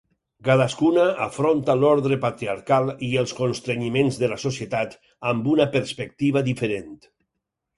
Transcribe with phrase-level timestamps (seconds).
[0.45, 4.97] Cadascuna afronta l’ordre patriarcal i els constrenyiments de la societat
[5.33, 6.91] amb una perspectiva diferent.